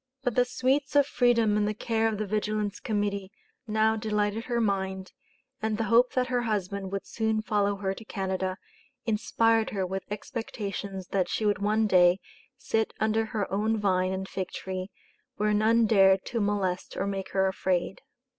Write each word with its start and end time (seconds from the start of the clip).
But 0.23 0.33
the 0.33 0.45
sweets 0.45 0.95
of 0.95 1.05
freedom 1.05 1.55
in 1.57 1.65
the 1.65 1.75
care 1.75 2.07
of 2.07 2.17
the 2.17 2.25
Vigilance 2.25 2.79
Committee 2.79 3.31
now 3.67 3.95
delighted 3.95 4.45
her 4.45 4.59
mind, 4.59 5.11
and 5.61 5.77
the 5.77 5.83
hope 5.93 6.13
that 6.13 6.25
her 6.29 6.41
husband 6.41 6.91
would 6.91 7.05
soon 7.05 7.43
follow 7.43 7.75
her 7.75 7.93
to 7.93 8.03
Canada, 8.03 8.57
inspired 9.05 9.69
her 9.69 9.85
with 9.85 10.01
expectations 10.11 11.09
that 11.09 11.29
she 11.29 11.45
would 11.45 11.59
one 11.59 11.85
day 11.85 12.19
"sit 12.57 12.95
under 12.99 13.25
her 13.25 13.45
own 13.53 13.77
vine 13.77 14.11
and 14.11 14.27
fig 14.27 14.49
tree 14.49 14.89
where 15.35 15.53
none 15.53 15.85
dared 15.85 16.25
to 16.25 16.41
molest 16.41 16.97
or 16.97 17.05
make 17.05 17.29
her 17.33 17.45
afraid." 17.45 18.01